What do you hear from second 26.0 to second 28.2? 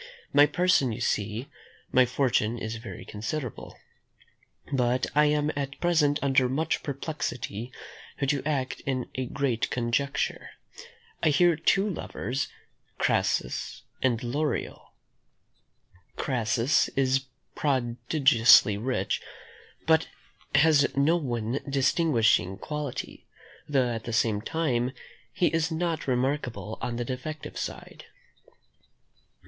remarkable on the defective side.